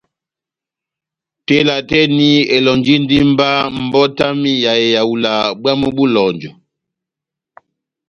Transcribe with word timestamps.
Tela 1.45 1.75
tɛ́h 1.89 2.03
eni 2.05 2.29
elɔ́njindi 2.55 3.17
mba 3.31 3.49
mbɔti 3.85 4.21
yami 4.27 4.51
ya 4.65 4.73
ehawula 4.85 5.33
bwámu 5.61 5.87
bó 5.95 6.03
eloŋjɔ. 6.09 6.49